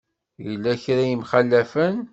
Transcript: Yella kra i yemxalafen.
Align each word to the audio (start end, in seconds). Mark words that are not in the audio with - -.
Yella 0.45 0.73
kra 0.83 1.03
i 1.03 1.09
yemxalafen. 1.11 1.95